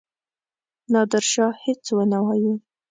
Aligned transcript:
نادرشاه 0.91 1.53
هیڅ 1.65 1.83
ونه 1.97 2.19
وايي. 2.25 2.53